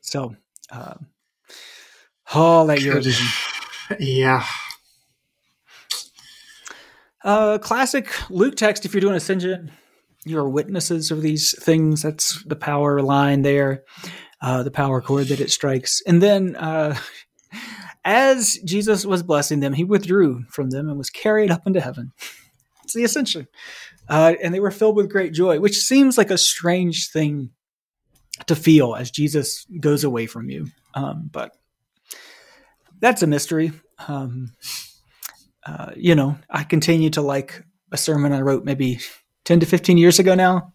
[0.00, 0.36] so,
[0.70, 0.94] uh,
[2.34, 3.26] all that Eurovision.
[3.98, 4.44] Yeah.
[7.24, 8.84] Uh, classic Luke text.
[8.84, 9.72] If you're doing ascension,
[10.26, 12.02] you're witnesses of these things.
[12.02, 13.84] That's the power line there,
[14.40, 16.96] uh, the power chord that it strikes, and then uh,
[18.04, 22.12] as Jesus was blessing them, he withdrew from them and was carried up into heaven.
[22.84, 23.48] it's the ascension.
[24.08, 27.50] Uh, and they were filled with great joy, which seems like a strange thing
[28.46, 30.68] to feel as Jesus goes away from you.
[30.94, 31.56] Um, but
[33.00, 33.72] that's a mystery.
[34.06, 34.52] Um,
[35.66, 39.00] uh, you know, I continue to like a sermon I wrote maybe
[39.46, 40.72] 10 to 15 years ago now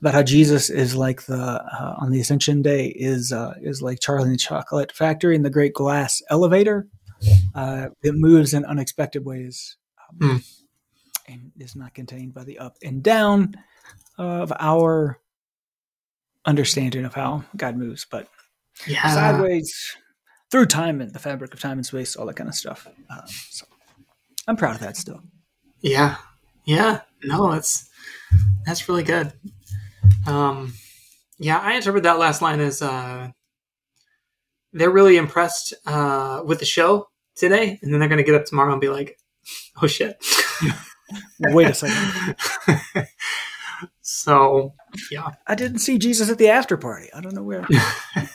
[0.00, 4.00] about how Jesus is like the uh, on the Ascension Day is uh, is like
[4.00, 6.86] Charlie and the Chocolate Factory in the Great Glass Elevator.
[7.54, 9.78] Uh, it moves in unexpected ways
[10.22, 10.62] um, mm.
[11.26, 13.54] and is not contained by the up and down
[14.18, 15.18] of our
[16.44, 18.28] understanding of how God moves, but
[18.86, 19.08] yeah.
[19.08, 19.96] sideways
[20.50, 22.86] through time and the fabric of time and space, all that kind of stuff.
[23.08, 23.64] Uh, so
[24.46, 25.22] I'm proud of that still.
[25.80, 26.16] Yeah,
[26.66, 27.00] yeah.
[27.24, 27.88] No, that's
[28.66, 29.32] that's really good.
[30.26, 30.74] Um,
[31.38, 33.30] yeah, I interpret that last line as uh,
[34.72, 38.44] they're really impressed uh, with the show today, and then they're going to get up
[38.44, 39.18] tomorrow and be like,
[39.82, 40.16] "Oh shit."
[41.40, 42.36] Wait a second.
[44.00, 44.74] so
[45.10, 47.08] yeah, I didn't see Jesus at the after party.
[47.14, 47.64] I don't know where.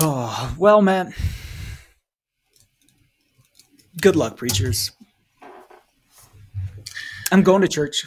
[0.00, 1.14] oh well, man.
[4.00, 4.92] Good luck, preachers.
[7.30, 8.06] I'm going to church.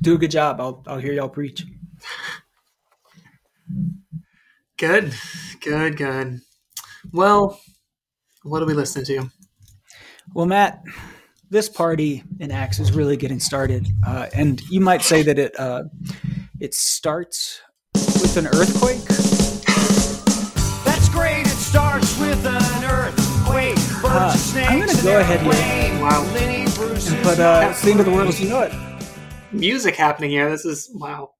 [0.00, 0.60] Do a good job.
[0.60, 1.64] I'll I'll hear y'all preach.
[4.78, 5.14] Good,
[5.60, 6.40] good, good.
[7.12, 7.60] Well,
[8.42, 9.30] what are we listening to?
[10.34, 10.82] Well, Matt,
[11.50, 15.58] this party in Acts is really getting started, uh, and you might say that it
[15.58, 15.84] uh,
[16.60, 17.60] it starts
[17.94, 19.04] with an earthquake.
[20.84, 21.46] That's great.
[21.46, 23.31] It starts with an earthquake.
[23.44, 28.28] Uh, I'm going to go ahead here Wow, and put uh, "Sing to the World
[28.28, 28.72] as You Know It."
[29.52, 30.48] music happening here.
[30.48, 31.30] This is wow,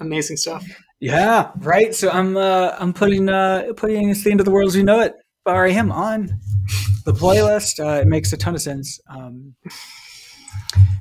[0.00, 0.66] amazing stuff.
[1.00, 1.94] Yeah, right.
[1.94, 4.82] So I'm uh, I'm putting uh, putting "It's the End of the World as You
[4.82, 5.92] Know It" by R.E.M.
[5.92, 6.40] on
[7.04, 7.84] the playlist.
[7.84, 9.00] Uh, it makes a ton of sense.
[9.08, 9.54] Um,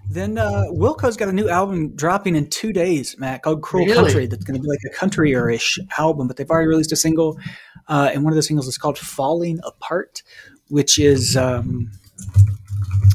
[0.09, 3.95] then uh, Wilco's got a new album dropping in two days, Matt, called "Cruel Really?
[3.95, 7.39] Country." That's going to be like a country-ish album, but they've already released a single,
[7.88, 10.24] uh, and one of the singles is called "Falling Apart,"
[10.72, 11.91] which is um,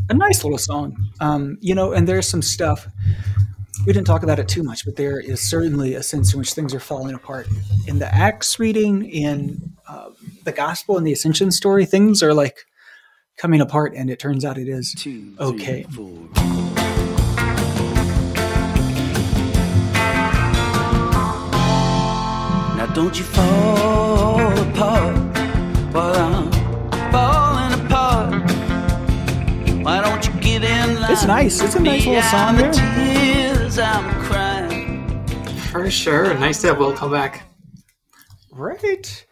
[0.09, 0.97] a nice little song.
[1.21, 2.87] Um, you know, and there's some stuff
[3.87, 6.53] we didn't talk about it too much, but there is certainly a sense in which
[6.55, 7.47] things are falling apart.
[7.87, 10.11] In the Acts reading, in uh,
[10.45, 12.67] the Gospel and the Ascension story, things are like
[13.37, 14.95] coming apart, and it turns out it is
[15.39, 15.87] okay.
[22.77, 25.17] Now don't you fall apart
[25.95, 26.46] while I'm
[29.87, 31.13] Why don't you get in line?
[31.13, 31.63] It's nice.
[31.63, 32.73] It's a nice little song there.
[32.73, 35.25] tears I'm crying.
[35.71, 36.35] For sure.
[36.35, 37.45] Nice to have Wilco back.
[38.51, 39.25] Right.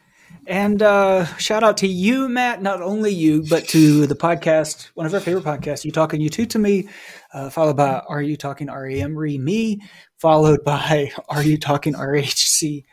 [0.46, 2.62] And uh, shout out to you, Matt.
[2.62, 6.48] Not only you, but to the podcast, one of our favorite podcasts, You Talking U2
[6.50, 6.88] to Me,
[7.32, 9.80] uh, followed by Are You Talking REM Re Me,
[10.20, 12.84] followed by Are You Talking RHC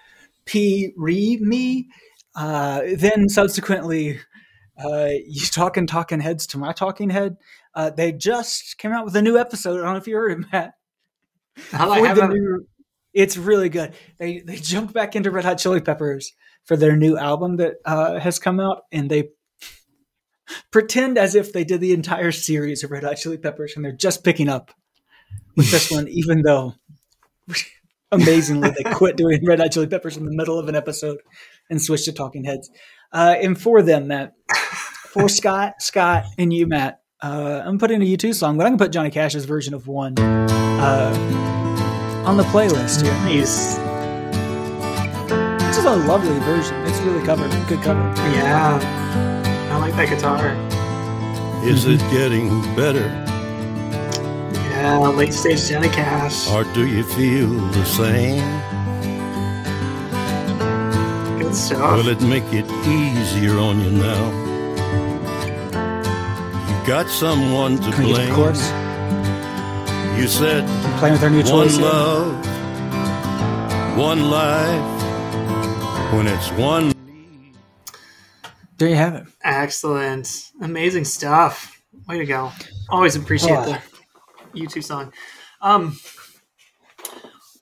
[0.46, 1.90] P Re Me.
[2.34, 4.20] Uh, then subsequently,
[4.84, 7.38] uh, You Talking Talking Heads to My Talking Head.
[7.74, 9.80] Uh, they just came out with a new episode.
[9.80, 10.74] I don't know if you heard it, Matt.
[11.72, 12.68] Hell, I For the new-
[13.14, 13.94] it's really good.
[14.20, 16.34] They they jumped back into Red Hot Chili Peppers
[16.66, 19.30] for their new album that uh, has come out, and they
[20.72, 23.92] pretend as if they did the entire series of Red Hot Chili Peppers, and they're
[23.92, 24.72] just picking up
[25.56, 26.76] with this one, even though
[28.12, 31.20] amazingly they quit doing Red Hot Chili Peppers in the middle of an episode
[31.70, 32.70] and switched to Talking Heads.
[33.14, 34.34] Uh, and for them, Matt,
[35.10, 38.86] for Scott, Scott, and you, Matt, uh, I'm putting a U2 song, but I'm gonna
[38.86, 41.14] put Johnny Cash's version of one uh,
[42.26, 43.14] on the playlist here.
[43.26, 43.76] Nice.
[45.68, 46.76] This is a lovely version.
[46.88, 47.50] It's really covered.
[47.68, 48.00] Good cover.
[48.34, 48.80] Yeah.
[49.72, 50.56] I like that guitar.
[51.68, 53.08] Is it getting better,
[54.72, 56.48] Yeah, late stage Johnny Cash.
[56.50, 58.42] or do you feel the same?
[61.52, 61.98] Good stuff.
[61.98, 64.24] Will it make it easier on you now?
[66.70, 68.36] You got someone to Can we get to the blame.
[68.36, 68.62] chorus?
[70.18, 70.64] You said
[71.00, 71.52] Playing with our new choice.
[71.52, 71.82] one here.
[71.82, 72.46] love,
[73.98, 75.02] one life.
[76.14, 76.94] When it's one
[78.78, 79.24] There you have it.
[79.44, 80.52] Excellent.
[80.62, 81.82] Amazing stuff.
[82.08, 82.50] Way to go.
[82.90, 83.78] Always appreciate Oh.
[84.54, 85.12] the U2 song.
[85.62, 85.98] Um,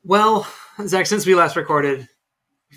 [0.03, 0.45] well,
[0.85, 2.07] Zach, since we last recorded,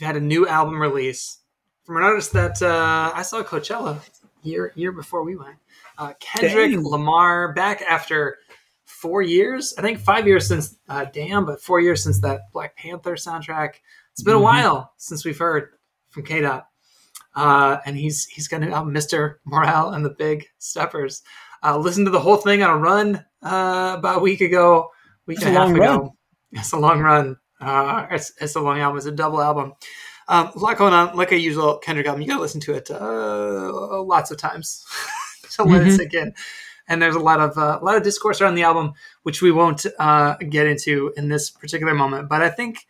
[0.03, 1.39] we've had a new album release
[1.85, 4.01] from an artist that uh, I saw Coachella
[4.43, 5.55] year year before we went.
[5.97, 6.83] Uh, Kendrick Dang.
[6.85, 8.39] Lamar back after
[8.85, 9.75] four years.
[9.79, 13.75] I think five years since uh, Damn, but four years since that Black Panther soundtrack.
[14.11, 14.43] It's been a Mhm.
[14.43, 15.69] while since we've heard
[16.11, 16.67] from K Dot.
[17.37, 19.37] Uh, and he's he's got an album, Mr.
[19.45, 21.23] Morale and the Big Steppers.
[21.63, 24.89] Uh, listened to the whole thing on a run uh, about a week ago,
[25.27, 25.99] week That's and a a half ago.
[26.03, 26.11] run.
[26.55, 27.37] It's a long run.
[27.63, 28.97] Uh, it's, it's a long album.
[28.99, 29.75] It's a double album.
[30.29, 31.17] Um, a lot going on.
[31.17, 34.85] Like a usual Kendrick album, you got to listen to it uh, lots of times
[35.53, 35.97] to let it Mhm.
[35.97, 36.35] sink in.
[36.89, 39.53] And there's a lot of uh, a lot of discourse around the album, which we
[39.53, 42.29] won't uh, get into in this particular moment.
[42.29, 42.87] But I think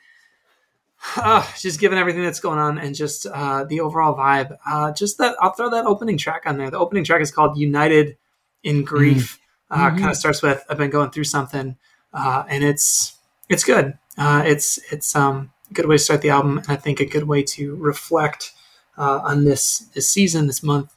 [1.16, 5.18] uh, just given everything that's going on and just uh, the overall vibe, uh, just
[5.18, 6.70] that I'll throw that opening track on there.
[6.70, 8.16] The opening track is called "United
[8.62, 9.38] in Grief."
[9.70, 9.98] Uh, Mhm.
[9.98, 11.76] Kind of starts with "I've been going through something,"
[12.14, 13.16] uh, and it's
[13.48, 13.98] it's good.
[14.18, 17.06] Uh, it's it's um, a good way to start the album, and I think a
[17.06, 18.52] good way to reflect
[18.98, 20.94] uh, on this this season, this month,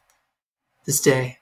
[0.86, 1.40] this day.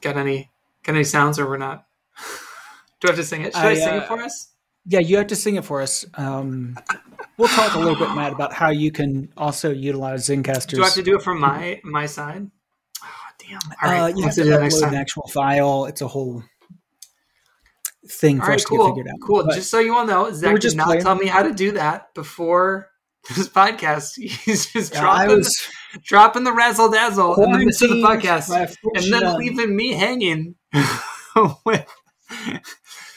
[0.00, 0.50] Got any
[0.82, 1.86] got any sounds, or we're not?
[3.00, 3.54] Do I have to sing it?
[3.54, 4.52] Should I, I, sing it uh, for us?
[4.86, 6.04] Yeah, you have to sing it for us.
[6.14, 6.78] Um,
[7.36, 10.66] we'll talk a little bit, Matt, about how you can also utilize Zencastr's.
[10.66, 12.48] Do I have to do it from my my side?
[13.02, 13.06] Oh,
[13.38, 13.58] damn.
[13.82, 14.00] All right.
[14.00, 15.86] uh, you have to do that next upload an actual file.
[15.86, 16.44] It's a whole.
[18.08, 19.26] Thing for us to cool, get figured out.
[19.26, 19.44] Cool.
[19.44, 21.02] But just so you all know, Zach did not playing.
[21.02, 22.88] tell me how to do that before
[23.34, 24.14] this podcast.
[24.44, 28.02] He's just yeah, dropping, was the, dropping the razzle dazzle in the midst of the
[28.02, 28.50] podcast,
[28.94, 30.54] and then leaving me hanging.
[31.64, 31.86] with...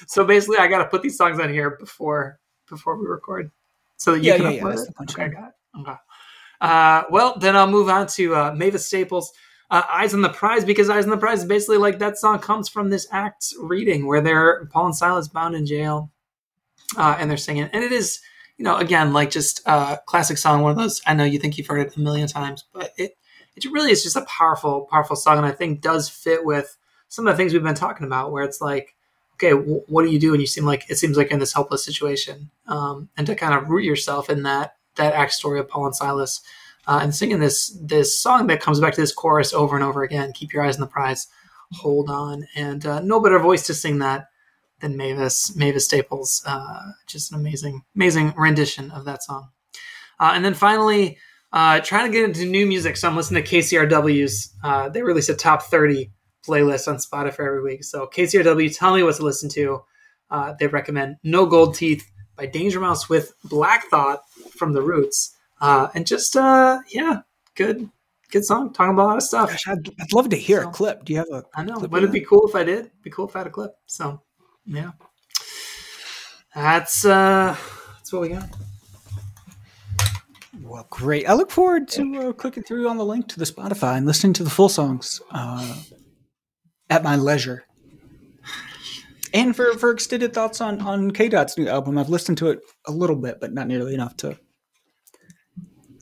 [0.08, 3.52] so basically, I got to put these songs on here before before we record,
[3.98, 5.12] so that you yeah, can yeah, upload yeah, it.
[5.12, 5.80] Okay, got it.
[5.80, 5.96] Okay.
[6.62, 9.32] Uh, well, then I'll move on to uh, Mavis Staples.
[9.72, 12.40] Uh, Eyes on the Prize because Eyes on the Prize is basically like that song
[12.40, 16.12] comes from this Acts reading where they're Paul and Silas bound in jail
[16.98, 17.70] uh, and they're singing.
[17.72, 18.20] And it is,
[18.58, 21.02] you know, again, like just a classic song, one of those.
[21.06, 23.16] I know you think you've heard it a million times, but it,
[23.56, 25.38] it really is just a powerful, powerful song.
[25.38, 28.44] And I think does fit with some of the things we've been talking about where
[28.44, 28.96] it's like,
[29.36, 30.34] okay, w- what do you do?
[30.34, 32.50] And you seem like, it seems like in this helpless situation.
[32.68, 35.96] Um, and to kind of root yourself in that, that act story of Paul and
[35.96, 36.42] Silas
[36.90, 40.02] uh, and singing this this song that comes back to this chorus over and over
[40.02, 40.34] again.
[40.34, 41.28] Keep your eyes on the prize,
[41.72, 44.26] hold on, and uh, no better voice to sing that
[44.80, 46.42] than Mavis Mavis Staples.
[46.48, 49.50] Uh, just an amazing amazing rendition of that song.
[50.20, 51.20] Uh, and then finally,
[51.54, 54.52] uh, trying to get into new music, so I'm listening to KCRW's.
[54.64, 56.12] Uh, they release a top 30
[56.46, 57.84] playlist on Spotify every week.
[57.84, 59.84] So KCRW, tell me what to listen to.
[60.60, 64.22] They recommend No Gold Teeth by Danger Mouse with Black Thought
[64.58, 65.36] from The Roots.
[65.62, 67.22] Uh, and just uh, yeah,
[67.56, 67.90] good,
[68.32, 68.72] good song.
[68.74, 69.50] Talking about a lot of stuff.
[69.50, 71.06] Gosh, I'd, I'd love to hear So- a clip.
[71.06, 71.44] Do you have a?
[71.56, 71.76] I know.
[71.76, 72.80] clip Would of it be cool if I did?
[72.80, 73.74] It'd be cool if I had a clip.
[73.86, 74.22] So
[74.66, 74.92] yeah,
[76.56, 77.56] that's uh,
[77.98, 78.50] that's what we got.
[80.62, 81.28] Well, great.
[81.28, 84.34] I look forward to uh, clicking through on the link to the Spotify and listening
[84.34, 85.76] to the full songs uh,
[86.90, 87.64] at my leisure.
[89.34, 92.60] And for, for extended thoughts on, on K Dot's new album, I've listened to it
[92.86, 94.38] a little bit, but not nearly enough to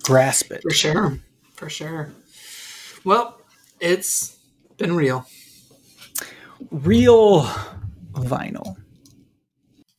[0.08, 0.62] grasp it.
[0.62, 1.20] For sure,
[1.54, 2.14] for sure.
[3.04, 3.42] Well,
[3.82, 4.38] it's
[4.78, 5.26] been real.
[6.72, 7.44] Real
[8.14, 8.78] vinyl.